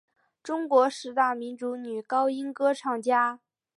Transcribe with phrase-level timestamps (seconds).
[0.41, 3.39] 中国十大民族女高音歌唱家。